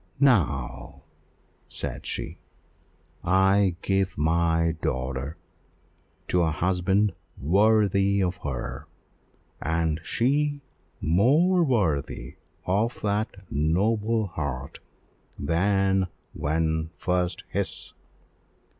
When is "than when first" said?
15.37-17.43